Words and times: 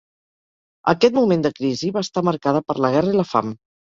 Aquest 0.93 1.13
moment 1.17 1.43
de 1.45 1.51
crisi 1.59 1.91
va 1.97 2.03
estar 2.05 2.23
marcada 2.31 2.63
per 2.71 2.77
la 2.87 2.91
guerra 2.97 3.13
i 3.13 3.19
la 3.21 3.27
fam. 3.33 3.53